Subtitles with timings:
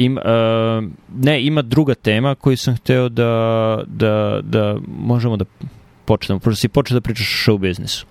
[0.00, 0.84] Ima, uh,
[1.24, 5.44] ne, ima druga tema koju sam hteo da, da, da možemo da
[6.04, 8.06] počnemo, pošto si počeo da pričaš o show biznisu.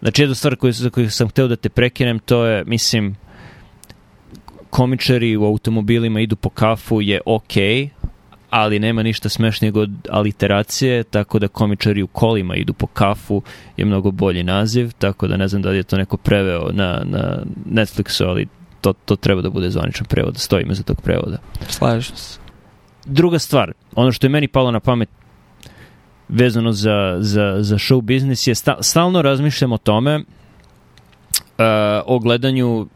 [0.00, 3.16] Znači, jedna stvar koju, za koju sam hteo da te prekinem, to je, mislim,
[4.70, 7.88] komičari u automobilima idu po kafu je okej, okay,
[8.50, 13.42] ali nema ništa smešnijeg od aliteracije, tako da komičari u kolima idu po kafu
[13.76, 17.02] je mnogo bolji naziv, tako da ne znam da li je to neko preveo na,
[17.04, 18.46] na Netflixu, ali
[18.82, 21.38] to, to treba da bude zvaničan prevod, stojim za tog prevoda.
[21.68, 22.38] Slažem se.
[23.04, 25.08] Druga stvar, ono što je meni palo na pamet
[26.28, 30.24] vezano za, za, za show biznis je sta, stalno razmišljam o tome uh,
[32.06, 32.86] o gledanju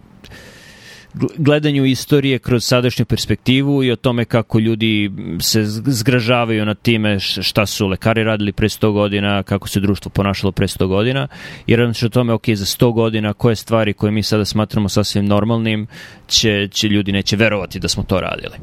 [1.36, 7.66] gledanju istorije kroz sadašnju perspektivu i o tome kako ljudi se zgražavaju nad time šta
[7.66, 11.28] su lekari radili pre 100 godina, kako se društvo ponašalo pre 100 godina
[11.66, 15.26] i razmišljam o tome, ok, za 100 godina koje stvari koje mi sada smatramo sasvim
[15.26, 15.86] normalnim
[16.26, 18.54] će, će ljudi neće verovati da smo to radili.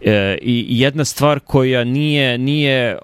[0.00, 2.98] E, I jedna stvar koja nije, nije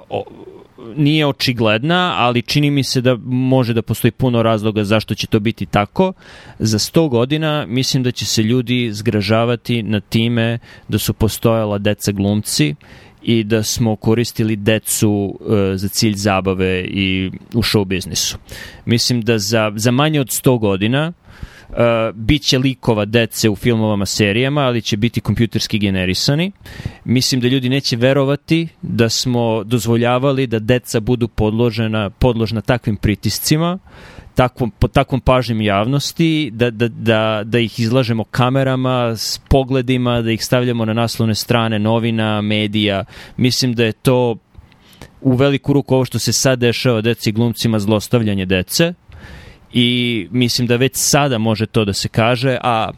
[0.96, 5.40] nije očigledna, ali čini mi se da može da postoji puno razloga zašto će to
[5.40, 6.12] biti tako.
[6.58, 12.12] Za 100 godina mislim da će se ljudi zgražavati na time da su postojala deca
[12.12, 12.74] glumci
[13.22, 18.38] i da smo koristili decu e, za cilj zabave i u show biznisu.
[18.84, 21.27] Mislim da za, za manje od 100 godina Uh,
[22.14, 26.52] bit će likova dece u filmovama, serijama, ali će biti kompjuterski generisani.
[27.04, 33.78] Mislim da ljudi neće verovati da smo dozvoljavali da deca budu podložena, podložna takvim pritiscima,
[34.34, 40.30] takvom, pod takvom pažnjom javnosti, da, da, da, da ih izlažemo kamerama, s pogledima, da
[40.30, 43.04] ih stavljamo na naslovne strane novina, medija.
[43.36, 44.36] Mislim da je to
[45.20, 48.94] u veliku ruku ovo što se sad dešava deci glumcima zlostavljanje dece,
[49.72, 52.90] i mislim da već sada može to da se kaže, a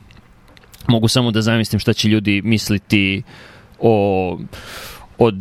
[0.88, 3.22] mogu samo da zamislim šta će ljudi misliti
[3.78, 4.38] o,
[5.18, 5.34] od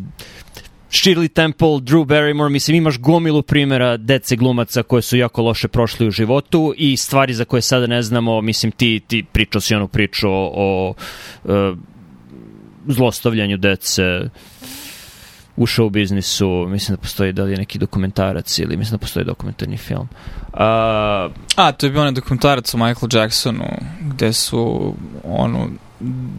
[0.90, 6.08] Shirley Temple, Drew Barrymore, mislim imaš gomilu primjera dece glumaca koje su jako loše prošli
[6.08, 9.88] u životu i stvari za koje sada ne znamo, mislim ti, ti pričao si onu
[9.88, 10.94] priču o, o
[11.44, 11.78] uh,
[12.88, 14.30] zlostavljanju dece
[15.60, 19.26] u show biznisu, mislim da postoji da li je neki dokumentarac ili mislim da postoji
[19.26, 20.08] dokumentarni film.
[20.54, 20.60] Uh,
[21.56, 23.66] A, to je bio onaj dokumentarac o Michael Jacksonu,
[24.02, 24.94] gde su
[25.24, 25.68] ono,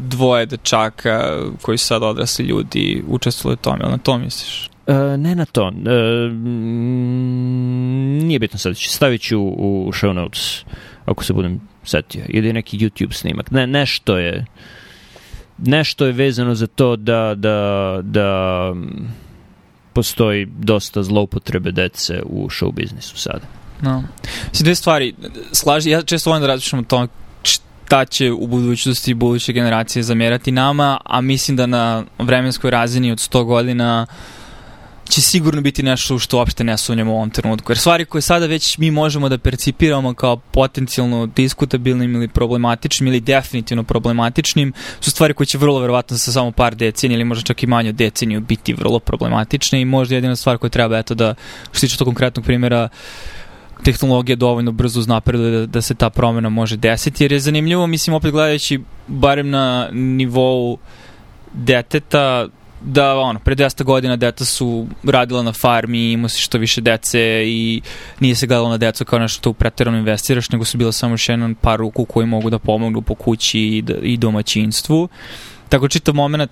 [0.09, 4.71] dvoje dečaka koji su sad odrasli ljudi učestvovali u tome, na to misliš?
[4.87, 5.67] Uh, ne na to.
[5.67, 5.73] Uh,
[8.23, 8.77] nije bitno sad.
[8.77, 10.65] Stavit ću u show notes
[11.07, 12.25] ako se budem setio.
[12.29, 13.51] Ili neki YouTube snimak.
[13.51, 14.45] Ne, nešto je
[15.65, 18.73] nešto je vezano za to da, da, da
[19.93, 23.47] postoji dosta zloupotrebe dece u show biznisu sada.
[23.83, 24.05] No.
[24.51, 25.15] Mislim, dve stvari.
[25.53, 27.09] Slaži, ja često volim da različam o tom
[27.43, 33.19] šta će u budućnosti buduće generacije zamjerati nama, a mislim da na vremenskoj razini od
[33.19, 34.40] 100 godina uh,
[35.11, 37.73] će sigurno biti nešto što uopšte ne sumnjamo u ovom trenutku.
[37.73, 43.21] Jer stvari koje sada već mi možemo da percipiramo kao potencijalno diskutabilnim ili problematičnim ili
[43.21, 47.63] definitivno problematičnim su stvari koje će vrlo verovatno sa samo par decenija ili možda čak
[47.63, 51.35] i manje od deceniju biti vrlo problematične i možda jedina stvar koja treba eto da
[51.73, 52.89] što tiče to konkretnog primjera
[53.85, 58.15] tehnologija dovoljno brzo uznapreduje da, da se ta promena može desiti, jer je zanimljivo, mislim,
[58.15, 60.79] opet gledajući barem na nivou
[61.53, 62.49] deteta,
[62.81, 67.45] da ono, pre 200 godina deca su radila na farmi, imao se što više dece
[67.47, 67.81] i
[68.21, 71.29] nije se gledalo na decu kao nešto to preterano investiraš, nego su bila samo još
[71.29, 75.09] jedan par ruku koji mogu da pomognu po kući i, da, i domaćinstvu.
[75.69, 76.51] Tako čitav moment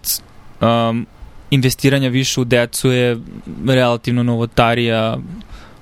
[0.60, 1.06] um,
[1.50, 3.18] investiranja više u decu je
[3.66, 5.18] relativno novotarija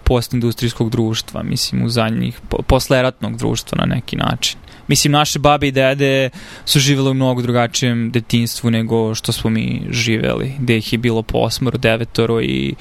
[0.07, 4.59] postindustrijskog društva, mislim, u zadnjih, posleratnog društva na neki način.
[4.89, 6.31] Mislim, naše babe i dede
[6.65, 11.23] su živele u mnogo drugačijem detinstvu nego što smo mi živeli, gde ih je bilo
[11.23, 12.75] po osmoro, devetoro i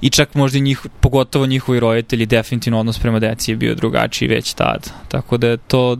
[0.00, 4.52] i čak možda njih, pogotovo njihovi roditelji, definitivno odnos prema deci je bio drugačiji već
[4.52, 4.90] tad.
[5.08, 5.98] Tako da to,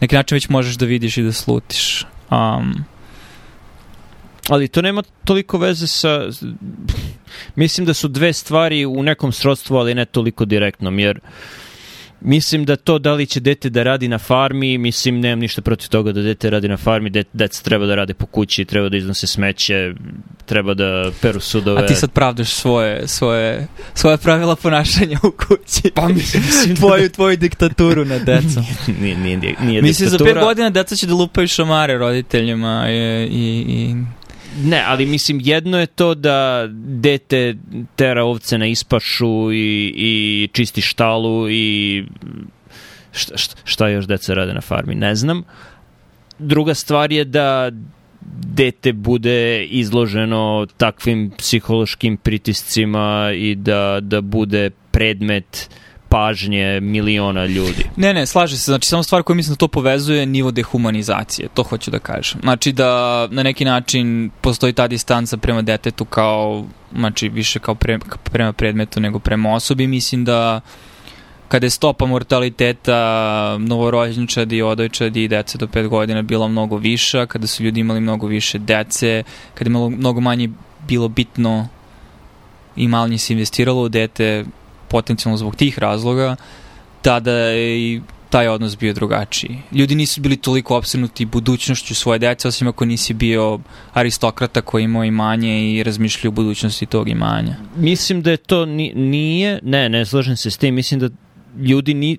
[0.00, 2.06] neki način već možeš da vidiš i da slutiš.
[2.30, 2.84] Um,
[4.48, 6.30] ali to nema toliko veze sa
[7.54, 11.20] mislim da su dve stvari u nekom srodstvu, ali ne toliko direktnom, jer
[12.24, 15.88] Mislim da to da li će dete da radi na farmi, mislim nemam ništa protiv
[15.88, 18.96] toga da dete radi na farmi, det, deca treba da rade po kući, treba da
[18.96, 19.92] iznose smeće,
[20.46, 21.82] treba da peru sudove.
[21.82, 25.90] A ti sad pravdaš svoje, svoje, svoje pravila ponašanja u kući.
[25.94, 28.60] Pa mislim, mislim tvoju, tvoju diktaturu na decu.
[29.00, 30.30] nije, nije, nije, nije mislim, diktatura.
[30.30, 32.94] za pet godina deca će da lupaju šamare roditeljima i,
[33.30, 33.94] i, i
[34.56, 37.54] Ne, ali mislim, jedno je to da dete
[37.96, 42.04] tera ovce na ispašu i, i čisti štalu i
[43.12, 43.34] šta,
[43.64, 45.42] šta još deca rade na farmi, ne znam.
[46.38, 47.70] Druga stvar je da
[48.54, 55.70] dete bude izloženo takvim psihološkim pritiscima i da, da bude predmet
[56.12, 57.84] pažnje miliona ljudi.
[57.96, 58.64] Ne, ne, slaže se.
[58.64, 61.48] Znači, samo stvar koja mislim da to povezuje je nivo dehumanizacije.
[61.54, 62.40] To hoću da kažem.
[62.42, 66.64] Znači da na neki način postoji ta distanca prema detetu kao,
[66.94, 69.86] znači više kao pre, prema predmetu nego prema osobi.
[69.86, 70.60] Mislim da
[71.48, 72.98] kada je stopa mortaliteta
[73.58, 78.26] novorođenčadi, odojčadi i dece do 5 godina bila mnogo viša, kada su ljudi imali mnogo
[78.26, 79.22] više dece,
[79.54, 80.48] kada je malo, mnogo manje
[80.88, 81.68] bilo bitno
[82.76, 84.44] i manje se investiralo u dete
[84.92, 86.36] potencijalno zbog tih razloga,
[87.02, 88.00] tada je i
[88.32, 89.58] taj odnos bio drugačiji.
[89.72, 93.58] Ljudi nisu bili toliko obsjednuti budućnošću svoje dece, osim ako nisi bio
[93.92, 97.56] aristokrata koji imao imanje i razmišljao o budućnosti tog imanja.
[97.76, 101.08] Mislim da je to nije, ne, ne slažem se s tim, mislim da
[101.60, 102.18] ljudi ni,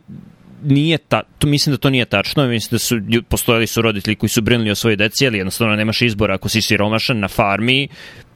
[0.64, 2.96] nije ta, to mislim da to nije tačno, mislim da su
[3.30, 6.62] postojali su roditelji koji su brinuli o svojoj deci, ali jednostavno nemaš izbora ako si
[6.62, 7.88] siromašan na farmi,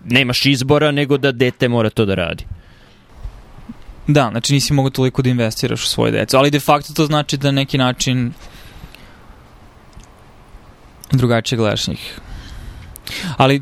[0.05, 2.43] nemaš izbora nego da dete mora to da radi.
[4.07, 7.37] Da, znači nisi mogu toliko da investiraš u svoje decu, ali de facto to znači
[7.37, 8.33] da neki način
[11.11, 12.19] drugačije gledaš njih.
[13.37, 13.61] Ali,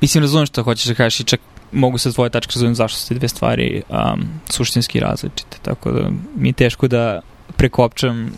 [0.00, 1.40] mislim, razumem što hoćeš da kažeš i čak
[1.72, 6.10] mogu sa tvoje tačke razumem zašto su te dve stvari um, suštinski različite, tako da
[6.36, 7.20] mi je teško da
[7.56, 8.32] prekopčam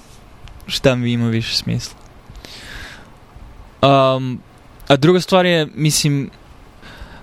[0.67, 1.95] šta mi ima više smisla.
[3.83, 4.41] Um,
[4.89, 6.31] a druga stvar je, mislim,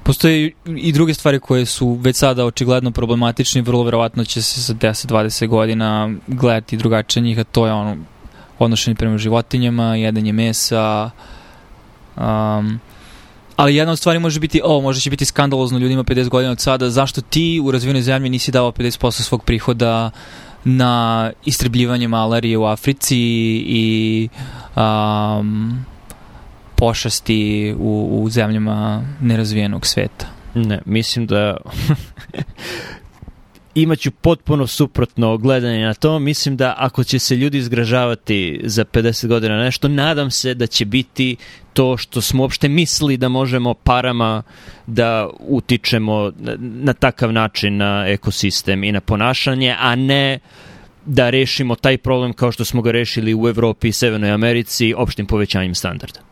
[0.08, 4.62] postoje i druge stvari koje su već sada očigledno problematične i vrlo verovatno će se
[4.62, 7.98] za 10-20 godina gledati drugačije njih, a to je ono
[8.60, 11.10] odnošenje prema životinjama, jedanje mesa,
[12.16, 12.80] um,
[13.56, 16.60] ali jedna od stvari može biti, o, može će biti skandalozno ljudima 50 godina od
[16.60, 20.12] sada, zašto ti u razvijenoj zemlji nisi dao 50% svog prihoda
[20.64, 23.18] na istrebljivanje malarije u Africi
[23.68, 24.30] i
[24.76, 25.86] um,
[26.78, 30.26] pošasti u, u zemljama nerazvijenog sveta.
[30.56, 31.58] Ne, mislim da
[33.76, 36.20] imaću potpuno suprotno gledanje na to.
[36.20, 40.86] Mislim da ako će se ljudi izgražavati za 50 godina nešto, nadam se da će
[40.86, 41.36] biti
[41.74, 44.44] to što smo uopšte mislili da možemo parama
[44.88, 50.40] da utičemo na, takav način na ekosistem i na ponašanje, a ne
[51.06, 55.26] da rešimo taj problem kao što smo ga rešili u Evropi i Severnoj Americi opštim
[55.26, 56.27] povećanjem standarda.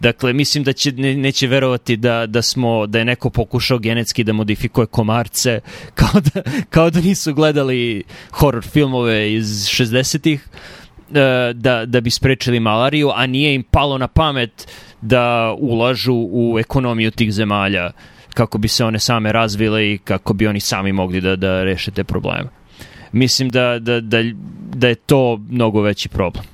[0.00, 4.24] Dakle, mislim da će, ne, neće verovati da, da, smo, da je neko pokušao genetski
[4.24, 5.60] da modifikuje komarce,
[5.94, 10.48] kao da, kao da nisu gledali horror filmove iz 60-ih,
[11.14, 14.68] e, da, da bi sprečili malariju, a nije im palo na pamet
[15.00, 17.90] da ulažu u ekonomiju tih zemalja
[18.34, 21.90] kako bi se one same razvile i kako bi oni sami mogli da, da reše
[21.90, 22.48] te probleme.
[23.12, 24.18] Mislim da, da, da,
[24.74, 26.44] da je to mnogo veći problem.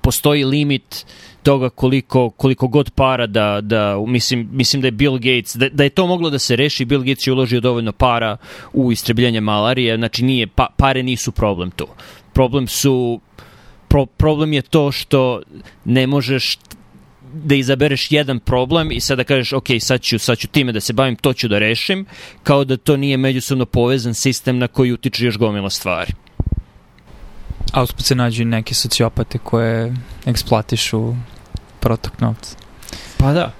[0.00, 1.06] Postoji limit
[1.42, 5.84] toga koliko, koliko god para da, da mislim, mislim da je Bill Gates, da, da
[5.84, 8.36] je to moglo da se reši, Bill Gates je uložio dovoljno para
[8.72, 11.86] u istrebljenje malarije, znači nije, pa, pare nisu problem tu.
[12.32, 13.20] Problem su,
[13.88, 15.42] pro, problem je to što
[15.84, 16.58] ne možeš
[17.34, 20.80] da izabereš jedan problem i sad da kažeš ok, sad ću, sad ću time da
[20.80, 22.06] se bavim, to ću da rešim,
[22.42, 26.12] kao da to nije međusobno povezan sistem na koji utiče još gomila stvari.
[27.72, 29.94] A usput se nađu neke sociopate koje
[30.26, 31.14] eksploatišu
[31.80, 32.56] protok novca.
[33.16, 33.59] Pa da.